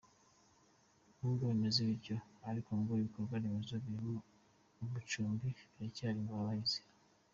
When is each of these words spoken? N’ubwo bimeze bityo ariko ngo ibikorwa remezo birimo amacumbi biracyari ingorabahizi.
N’ubwo 1.17 1.43
bimeze 1.51 1.79
bityo 1.89 2.15
ariko 2.49 2.69
ngo 2.79 2.91
ibikorwa 2.95 3.35
remezo 3.43 3.73
birimo 3.83 4.17
amacumbi 4.81 5.47
biracyari 5.73 6.19
ingorabahizi. 6.19 6.81